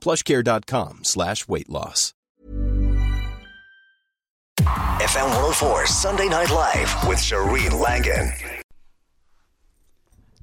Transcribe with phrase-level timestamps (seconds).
[0.00, 2.12] plushcare.com slash weight loss.
[4.60, 8.59] FM 104 Sunday Night Live with Shireen Langan.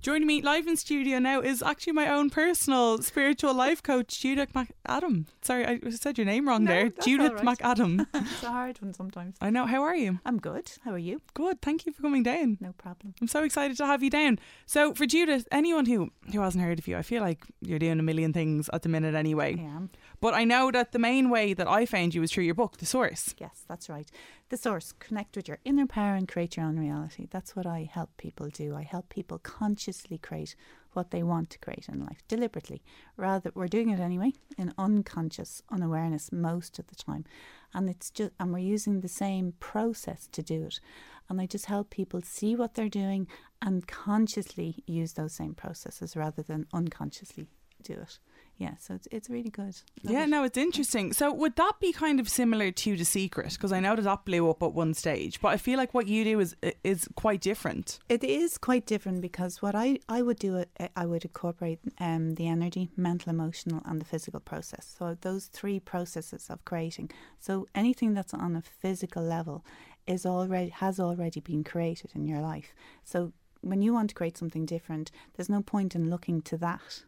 [0.08, 4.54] Joining me live in studio now is actually my own personal spiritual life coach, Judith
[4.54, 5.26] McAdam.
[5.42, 6.90] Sorry, I said your name wrong No, there.
[7.04, 7.60] Judith right.
[7.60, 8.08] McAdam.
[8.14, 9.36] it's a hard one sometimes.
[9.42, 9.66] I know.
[9.66, 10.22] How are you?
[10.26, 10.72] I'm good.
[10.86, 11.22] How are you?
[11.34, 11.62] Good.
[11.62, 12.58] Thank you for coming down.
[12.62, 13.16] No problem.
[13.20, 14.40] I'm so excited to have you down.
[14.66, 18.00] So, for Judith, anyone who who hasn't heard of you, I feel like you're doing
[18.00, 19.58] a million things at the minute anyway.
[19.60, 19.90] I am.
[20.20, 22.78] But I know that the main way that I found you was through your book,
[22.78, 23.36] The Source.
[23.38, 24.10] Yes, that's right.
[24.50, 27.28] The source, connect with your inner power and create your own reality.
[27.30, 28.76] That's what I help people do.
[28.76, 30.56] I help people consciously create
[30.94, 32.82] what they want to create in life deliberately.
[33.18, 37.26] Rather, we're doing it anyway in unconscious unawareness most of the time,
[37.74, 40.80] and it's just and we're using the same process to do it.
[41.30, 43.28] And I just help people see what they're doing
[43.62, 47.48] and consciously use those same processes rather than unconsciously
[47.84, 48.18] do it.
[48.58, 49.76] Yeah, so it's it's really good.
[50.04, 50.30] Love yeah, it.
[50.30, 51.14] no, it's interesting.
[51.14, 53.54] So, would that be kind of similar to The Secret?
[53.54, 56.08] Because I know that that blew up at one stage, but I feel like what
[56.08, 58.00] you do is is quite different.
[58.10, 62.34] It is quite different because what I, I would do, it, I would incorporate um,
[62.34, 64.96] the energy, mental, emotional, and the physical process.
[64.98, 67.12] So those three processes of creating.
[67.40, 69.64] So anything that's on a physical level
[70.08, 72.74] is already has already been created in your life.
[73.04, 77.04] So when you want to create something different, there's no point in looking to that.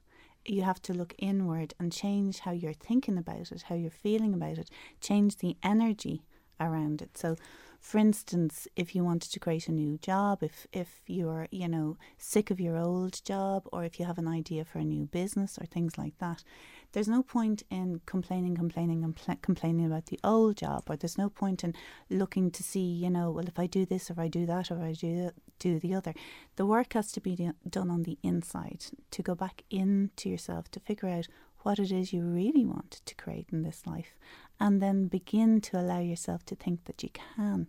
[0.50, 4.34] You have to look inward and change how you're thinking about it, how you're feeling
[4.34, 6.24] about it, change the energy
[6.60, 7.18] around it.
[7.20, 7.36] So,
[7.80, 11.98] for instance, if you wanted to create a new job, if if you're you know
[12.18, 15.60] sick of your old job, or if you have an idea for a new business
[15.60, 16.44] or things like that,
[16.92, 21.18] there's no point in complaining, complaining, and pl- complaining about the old job, or there's
[21.18, 21.74] no point in
[22.10, 24.82] looking to see you know well if I do this or I do that or
[24.82, 26.14] I do do the other.
[26.56, 30.70] The work has to be do- done on the inside to go back into yourself
[30.72, 31.28] to figure out
[31.64, 34.16] what it is you really want to create in this life
[34.60, 37.68] and then begin to allow yourself to think that you can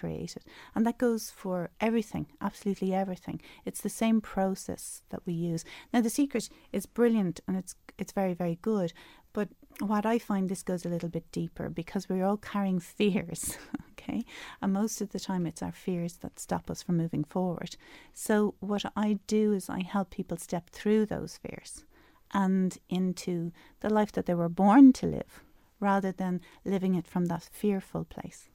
[0.00, 0.44] create it.
[0.74, 3.40] And that goes for everything, absolutely everything.
[3.64, 5.64] It's the same process that we use.
[5.92, 8.92] Now the secret is brilliant and it's it's very, very good.
[9.32, 13.58] But what I find this goes a little bit deeper because we're all carrying fears,
[13.92, 14.24] okay?
[14.60, 17.76] And most of the time it's our fears that stop us from moving forward.
[18.12, 21.84] So what I do is I help people step through those fears
[22.32, 25.42] and into the life that they were born to live
[25.80, 28.48] rather than living it from that fearful place.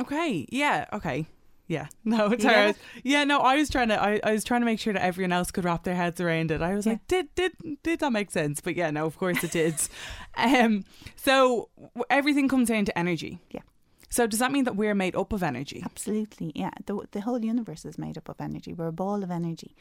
[0.00, 0.46] Okay.
[0.50, 0.86] Yeah.
[0.92, 1.26] Okay.
[1.66, 1.86] Yeah.
[2.04, 2.76] No, it's get.
[3.02, 3.24] Yeah.
[3.24, 4.00] No, I was trying to.
[4.02, 6.50] I, I was trying to make sure that everyone else could wrap their heads around
[6.50, 6.60] it.
[6.60, 6.92] I was Yeah.
[6.92, 8.60] like, did did did that make sense?
[8.60, 9.74] But yeah, no, of course it did.
[10.36, 10.84] um.
[11.16, 11.70] So
[12.10, 13.38] everything comes down to energy.
[13.50, 13.62] Yeah.
[14.10, 15.80] So does that mean that we're made up of energy?
[15.84, 16.70] Absolutely, yeah.
[16.86, 18.74] The the whole universe is made up of energy.
[18.74, 19.74] We're a ball of energy,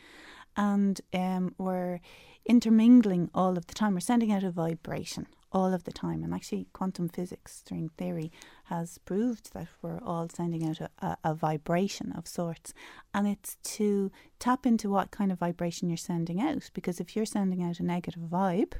[0.55, 1.99] and um, we're
[2.45, 3.93] intermingling all of the time.
[3.93, 6.23] We're sending out a vibration all of the time.
[6.23, 8.31] And actually, quantum physics, string theory,
[8.65, 12.73] has proved that we're all sending out a, a, a vibration of sorts.
[13.13, 16.69] And it's to tap into what kind of vibration you're sending out.
[16.73, 18.73] Because if you're sending out a negative vibe,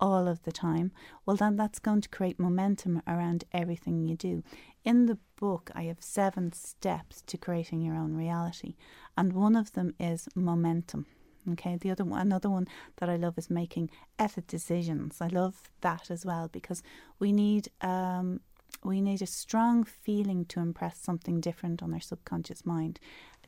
[0.00, 0.90] all of the time,
[1.26, 4.42] well, then that's going to create momentum around everything you do.
[4.82, 8.76] In the book, I have seven steps to creating your own reality,
[9.16, 11.04] and one of them is momentum.
[11.52, 15.18] Okay, the other one, another one that I love is making ethic decisions.
[15.20, 16.82] I love that as well because
[17.18, 18.40] we need um,
[18.84, 22.98] we need a strong feeling to impress something different on our subconscious mind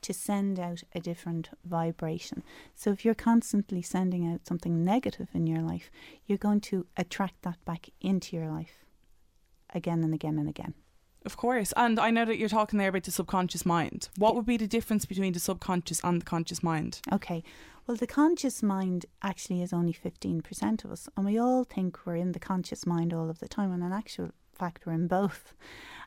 [0.03, 2.43] to send out a different vibration.
[2.75, 5.91] So if you're constantly sending out something negative in your life,
[6.27, 8.85] you're going to attract that back into your life
[9.73, 10.75] again and again and again.
[11.25, 11.73] Of course.
[11.77, 14.09] And I know that you're talking there about the subconscious mind.
[14.17, 17.01] What would be the difference between the subconscious and the conscious mind?
[17.13, 17.45] Okay.
[17.87, 22.15] Well, the conscious mind actually is only 15% of us, and we all think we're
[22.15, 25.55] in the conscious mind all of the time, when in actual factor in both.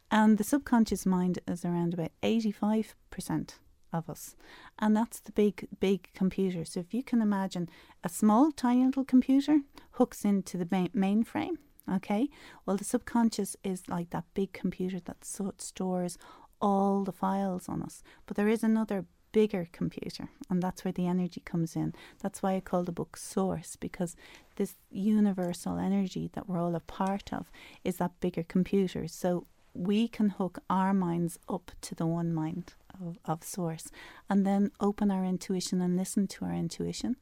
[0.10, 3.56] And the subconscious mind is around about 85%
[3.92, 4.36] of us.
[4.80, 6.64] And that's the big, big computer.
[6.64, 7.70] So if you can imagine
[8.04, 9.60] a small, tiny little computer
[9.92, 11.58] hooks into the main mainframe,
[11.92, 12.30] okay?
[12.66, 16.18] Well, the subconscious is like that big computer that so stores
[16.62, 18.04] all the files on us.
[18.26, 21.94] But there is another bigger computer, and that's where the energy comes in.
[22.22, 24.16] That's why I call the book Source, because
[24.56, 27.52] this universal energy that we're all a part of
[27.84, 29.08] is that bigger computer.
[29.10, 33.92] So we can hook our minds up to the one mind of, of Source
[34.30, 37.18] and then open our intuition and listen to our intuition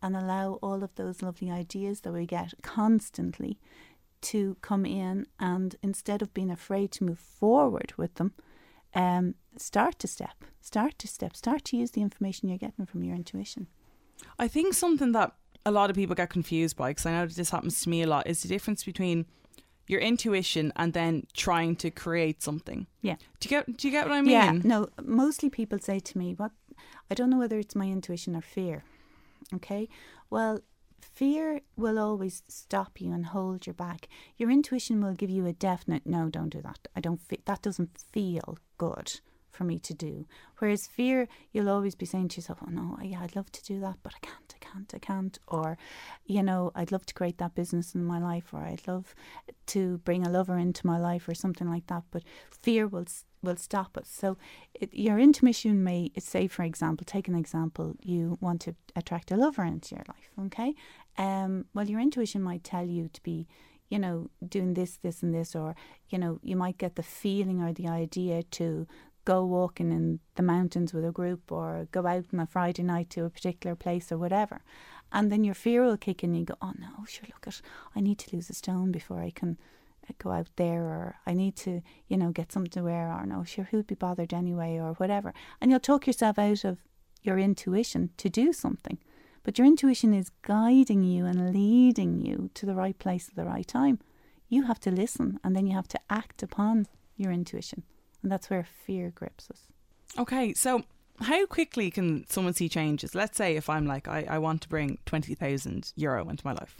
[0.00, 3.58] and allow all of those lovely ideas that we get constantly
[4.22, 8.32] to come in and instead of being afraid to move forward with them,
[8.94, 13.02] um, start to step, start to step, start to use the information you're getting from
[13.02, 13.66] your intuition.
[14.38, 15.32] I think something that
[15.64, 18.06] a lot of people get confused by, because I know this happens to me a
[18.06, 19.26] lot, is the difference between
[19.86, 22.86] your intuition and then trying to create something.
[23.00, 23.16] Yeah.
[23.40, 24.30] Do you get do you get what I mean?
[24.30, 24.52] Yeah.
[24.62, 26.52] No, mostly people say to me, What
[27.10, 28.84] I don't know whether it's my intuition or fear.
[29.54, 29.88] Okay.
[30.30, 30.60] Well,
[31.00, 34.08] fear will always stop you and hold you back.
[34.36, 36.88] Your intuition will give you a definite no, don't do that.
[36.96, 39.20] I don't fe- that doesn't feel good
[39.58, 40.24] for me to do.
[40.58, 43.80] Whereas fear, you'll always be saying to yourself, "Oh no, yeah, I'd love to do
[43.80, 45.76] that, but I can't, I can't, I can't," or,
[46.24, 49.14] you know, I'd love to create that business in my life, or I'd love
[49.74, 52.04] to bring a lover into my life, or something like that.
[52.12, 52.22] But
[52.62, 53.06] fear will
[53.42, 54.08] will stop us.
[54.08, 54.38] So,
[54.74, 59.36] it, your intuition may say, for example, take an example, you want to attract a
[59.36, 60.74] lover into your life, okay?
[61.16, 63.48] Um, well, your intuition might tell you to be
[63.90, 65.74] you know, doing this, this, and this, or,
[66.10, 68.86] you know, you might get the feeling or the idea to
[69.28, 73.10] go walking in the mountains with a group or go out on a Friday night
[73.10, 74.62] to a particular place or whatever.
[75.12, 77.60] And then your fear will kick in and you go, oh no, sure, look at,
[77.94, 79.58] I need to lose a stone before I can
[80.08, 83.26] uh, go out there or I need to, you know, get something to wear or
[83.26, 85.34] no, sure, who'd be bothered anyway or whatever.
[85.60, 86.78] And you'll talk yourself out of
[87.22, 88.96] your intuition to do something.
[89.42, 93.44] But your intuition is guiding you and leading you to the right place at the
[93.44, 93.98] right time.
[94.48, 96.86] You have to listen and then you have to act upon
[97.18, 97.82] your intuition.
[98.22, 99.62] And that's where fear grips us.
[100.18, 100.82] Okay, so
[101.20, 103.14] how quickly can someone see changes?
[103.14, 106.76] Let's say if I'm like, I, I want to bring 20,000 euro into my life.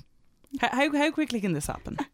[0.60, 1.98] How, how, how quickly can this happen?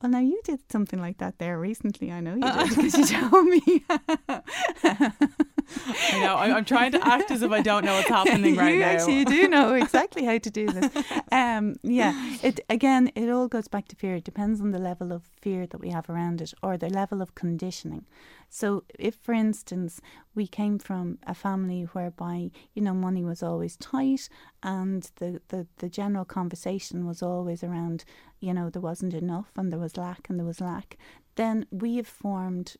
[0.00, 2.12] Well, now you did something like that there recently.
[2.12, 2.66] I know you uh-uh.
[2.66, 3.84] did because you told me.
[6.12, 6.36] I know.
[6.36, 8.86] I'm, I'm, trying to act as if I don't know what's happening right you now.
[8.86, 11.04] Actually, do know exactly how to do this.
[11.30, 12.36] Um, yeah.
[12.42, 13.10] It again.
[13.14, 14.16] It all goes back to fear.
[14.16, 17.20] It depends on the level of fear that we have around it, or the level
[17.20, 18.06] of conditioning.
[18.50, 20.00] So, if, for instance,
[20.34, 24.28] we came from a family whereby you know money was always tight,
[24.62, 28.04] and the the, the general conversation was always around,
[28.40, 30.96] you know, there wasn't enough, and there was lack, and there was lack,
[31.38, 32.76] then we have formed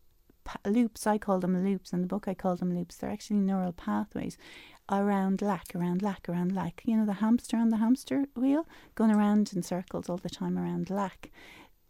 [0.64, 1.06] loops.
[1.06, 1.92] I call them loops.
[1.92, 2.96] In the book, I call them loops.
[2.96, 4.36] They're actually neural pathways
[4.90, 6.82] around lack, around lack, around lack.
[6.84, 10.58] You know, the hamster on the hamster wheel going around in circles all the time
[10.58, 11.30] around lack.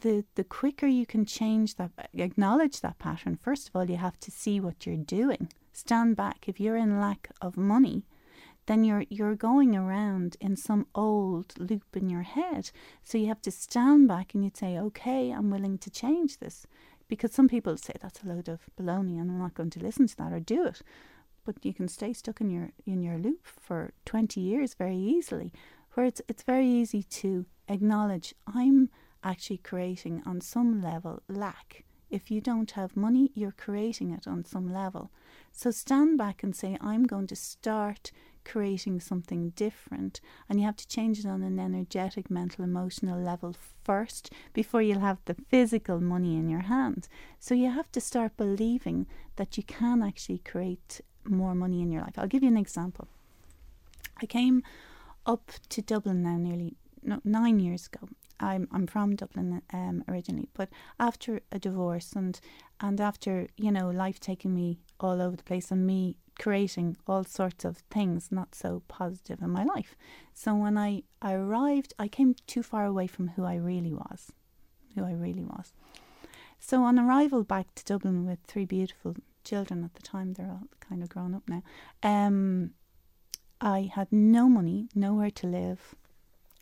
[0.01, 4.19] The, the quicker you can change that, acknowledge that pattern, first of all, you have
[4.21, 5.49] to see what you're doing.
[5.73, 6.49] Stand back.
[6.49, 8.05] If you're in lack of money,
[8.67, 12.71] then you're you're going around in some old loop in your head.
[13.03, 16.67] So you have to stand back and you'd say, okay, I'm willing to change this
[17.09, 20.07] because some people say that's a load of baloney and I'm not going to listen
[20.07, 20.83] to that or do it.
[21.45, 25.53] But you can stay stuck in your in your loop for 20 years very easily,
[25.95, 28.91] where it's it's very easy to acknowledge I'm
[29.25, 31.85] actually creating on some level lack.
[32.11, 35.11] If you don't have money, you're creating it on some level.
[35.53, 38.13] So stand back and say, I'm going to start
[38.49, 40.21] creating something different.
[40.49, 45.01] And you have to change it on an energetic, mental, emotional level first before you'll
[45.01, 47.09] have the physical money in your hand.
[47.39, 52.03] So you have to start believing that you can actually create more money in your
[52.03, 52.15] life.
[52.19, 53.07] I'll give you an example.
[54.21, 54.63] I came
[55.27, 58.09] up to Dublin now nearly no, nine years ago.
[58.41, 60.69] I'm I'm from Dublin um, originally, but
[60.99, 62.41] after a divorce and
[62.81, 67.25] and after you know life taking me all over the place and me creating all
[67.25, 69.97] sorts of things not so positive in my life.
[70.33, 74.33] So when I, I arrived, I came too far away from who I really was,
[74.95, 75.73] who I really was.
[76.61, 80.69] So on arrival back to Dublin with three beautiful children at the time, they're all
[80.81, 81.63] kind of grown up now.
[82.03, 82.71] Um,
[83.61, 85.97] I had no money, nowhere to live,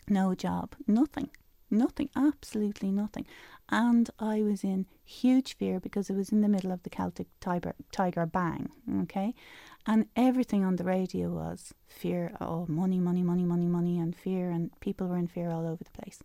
[0.09, 1.30] no job, nothing,
[1.70, 3.26] nothing, absolutely nothing.
[3.68, 7.26] And I was in huge fear because it was in the middle of the Celtic
[7.40, 8.70] tiger, tiger bang,
[9.02, 9.35] okay?
[9.87, 14.50] And everything on the radio was fear, oh, money, money, money, money, money, and fear,
[14.50, 16.23] and people were in fear all over the place.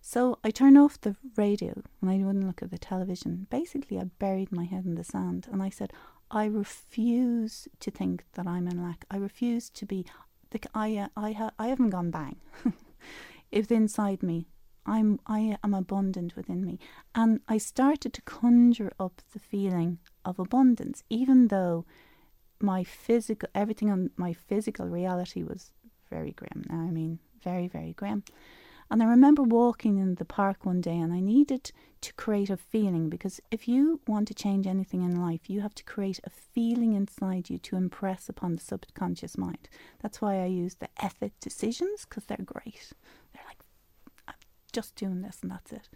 [0.00, 3.48] So I turned off the radio and I wouldn't look at the television.
[3.50, 5.92] Basically, I buried my head in the sand and I said,
[6.30, 9.04] I refuse to think that I'm in lack.
[9.10, 10.06] I refuse to be.
[10.50, 12.36] The, I uh, I ha, I haven't gone bang.
[13.50, 14.46] if inside me,
[14.86, 16.78] I'm I am abundant within me,
[17.14, 21.84] and I started to conjure up the feeling of abundance, even though
[22.60, 25.72] my physical everything on my physical reality was
[26.10, 26.64] very grim.
[26.68, 28.24] Now I mean very very grim.
[28.90, 32.56] And I remember walking in the park one day and I needed to create a
[32.56, 36.30] feeling because if you want to change anything in life, you have to create a
[36.30, 39.68] feeling inside you to impress upon the subconscious mind.
[40.00, 42.92] That's why I use the ethic decisions because they're great.
[44.76, 45.88] They're like, I'm just doing this and that's it.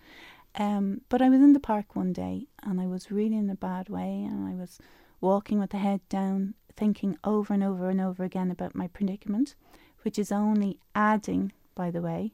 [0.57, 3.55] Um, but I was in the park one day and I was really in a
[3.55, 4.79] bad way and I was
[5.21, 9.55] walking with the head down, thinking over and over and over again about my predicament,
[10.03, 12.33] which is only adding, by the way,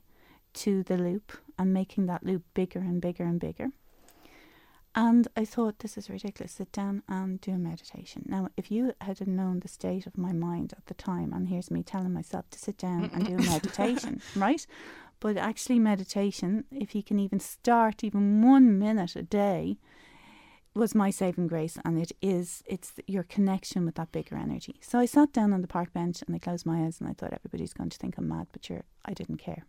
[0.55, 3.71] to the loop and making that loop bigger and bigger and bigger.
[4.97, 6.53] And I thought, this is ridiculous.
[6.53, 8.25] Sit down and do a meditation.
[8.26, 11.71] Now, if you had known the state of my mind at the time, and here's
[11.71, 14.67] me telling myself to sit down and do a meditation, right?
[15.21, 19.79] But actually, meditation, if you can even start even one minute a day,
[20.75, 24.99] was my saving grace and it is it's your connection with that bigger energy so
[24.99, 27.33] i sat down on the park bench and i closed my eyes and i thought
[27.33, 28.69] everybody's going to think i'm mad but
[29.07, 29.65] i didn't care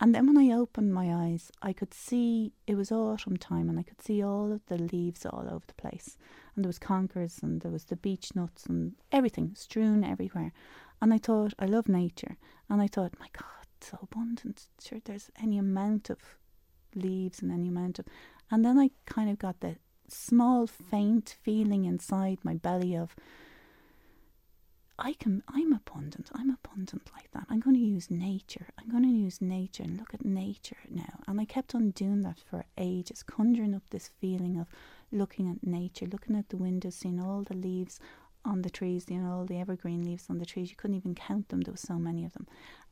[0.00, 3.80] and then when I opened my eyes, I could see it was autumn time and
[3.80, 6.16] I could see all of the leaves all over the place.
[6.54, 10.52] And there was conkers and there was the beech nuts and everything strewn everywhere.
[11.02, 12.36] And I thought, I love nature.
[12.70, 14.68] And I thought, my God, so abundant.
[14.82, 16.18] Sure, there's any amount of
[16.94, 18.06] leaves and any amount of.
[18.50, 19.76] And then I kind of got the
[20.08, 23.14] small, faint feeling inside my belly of,
[25.00, 26.28] I can I'm abundant.
[26.34, 27.46] I'm abundant like that.
[27.48, 28.68] I'm going to use nature.
[28.78, 31.20] I'm going to use nature and look at nature now.
[31.28, 34.66] And I kept on doing that for ages, conjuring up this feeling of
[35.12, 38.00] looking at nature, looking at the windows, seeing all the leaves
[38.44, 40.70] on the trees, you know, all the evergreen leaves on the trees.
[40.70, 41.60] You couldn't even count them.
[41.60, 42.48] There were so many of them.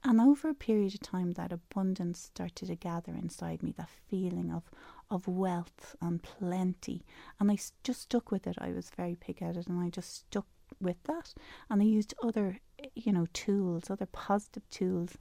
[0.08, 3.74] And over a period of time, that abundance started to gather inside me.
[3.76, 4.70] That feeling of
[5.10, 7.04] of wealth and plenty.
[7.40, 8.56] And I just stuck with it.
[8.58, 10.46] I was very pig-headed, and I just stuck
[10.80, 11.34] with that
[11.70, 12.58] and I used other
[12.94, 15.16] you know tools other positive tools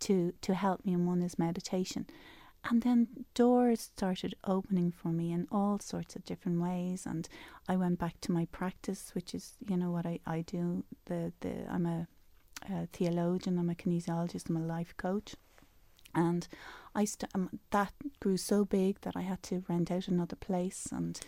[0.00, 2.06] to to help me and one is meditation
[2.70, 7.28] and then doors started opening for me in all sorts of different ways and
[7.68, 11.32] I went back to my practice which is you know what I, I do the,
[11.40, 12.06] the I'm a,
[12.68, 15.34] a theologian I'm a kinesiologist I'm a life coach
[16.14, 16.46] and
[16.94, 20.88] I st- um, that grew so big that I had to rent out another place
[20.92, 21.20] and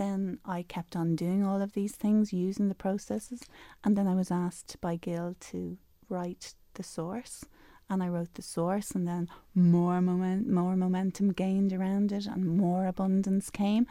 [0.00, 3.42] then I kept on doing all of these things, using the processes,
[3.84, 5.76] and then I was asked by Gill to
[6.08, 7.44] write the source.
[7.90, 12.46] And I wrote the source, and then more moment, more momentum gained around it, and
[12.46, 13.86] more abundance came.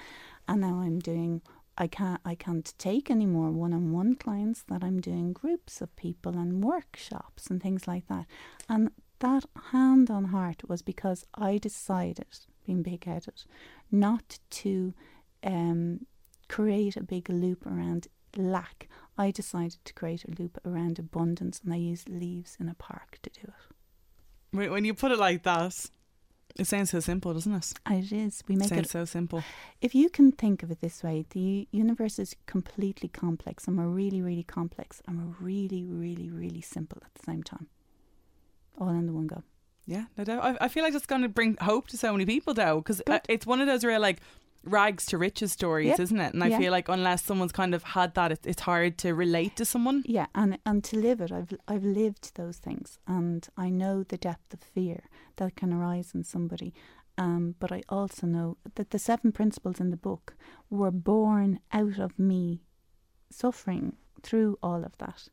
[0.47, 1.43] And now I'm doing
[1.79, 6.33] I can't I can't take any more one-on-one clients that I'm doing groups of people
[6.37, 8.25] and workshops and things like that.
[8.67, 12.27] And that hand on heart was because I decided,
[12.65, 13.43] being big headed,
[13.91, 14.93] not to
[15.43, 16.05] um,
[16.49, 18.89] create a big loop around lack.
[19.17, 23.19] I decided to create a loop around abundance and I used leaves in a park
[23.23, 24.69] to do it.
[24.71, 25.85] When you put it like that,
[26.55, 27.73] it sounds so simple, doesn't it?
[27.89, 28.43] It is.
[28.47, 29.43] We make it sounds it so simple.
[29.81, 33.87] If you can think of it this way, the universe is completely complex, and we're
[33.87, 37.67] really, really complex, and we're really, really, really simple at the same time,
[38.79, 39.43] all in the one go.
[39.85, 40.43] Yeah, no doubt.
[40.43, 43.01] I, I feel like it's going to bring hope to so many people, though, because
[43.07, 44.21] uh, it's one of those real like
[44.63, 45.99] rags to riches stories, Yep.
[45.99, 46.33] isn't it?
[46.33, 46.57] And I Yeah.
[46.57, 50.03] feel like unless someone's kind of had that, it's, it's hard to relate to someone.
[50.05, 54.17] Yeah, and and to live it, I've I've lived those things, and I know the
[54.17, 55.03] depth of fear
[55.37, 56.73] that can arise in somebody.
[57.17, 60.35] Um, but I also know that the seven principles in the book
[60.69, 62.61] were born out of me
[63.29, 65.27] suffering through all of that.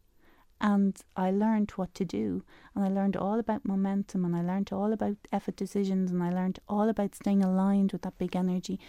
[0.61, 2.42] And I learned what to do,
[2.75, 6.30] and I learned all about momentum, and I learned all about effort decisions, and I
[6.30, 8.80] learned all about staying aligned with that big energy.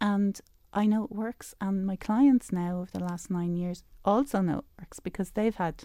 [0.00, 0.40] And
[0.72, 4.58] I know it works, and my clients now over the last nine years also know
[4.58, 5.84] it works because they've had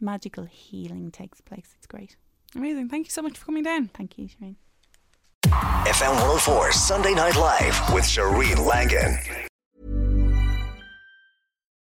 [0.00, 1.74] magical healing takes place.
[1.78, 2.16] It's great.
[2.54, 2.88] Amazing.
[2.88, 3.86] Thank you so much for coming down.
[3.88, 4.56] Thank you, Shireen.
[5.44, 9.45] FM 104 Sunday Night Live with Shireen Langan.